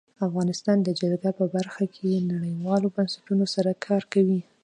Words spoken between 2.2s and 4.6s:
نړیوالو بنسټونو سره کار کوي.